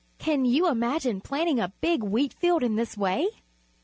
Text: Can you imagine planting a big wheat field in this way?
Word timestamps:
Can 0.17 0.45
you 0.45 0.67
imagine 0.67 1.21
planting 1.21 1.59
a 1.59 1.73
big 1.79 2.01
wheat 2.01 2.33
field 2.33 2.63
in 2.63 2.73
this 2.75 2.97
way? 2.97 3.27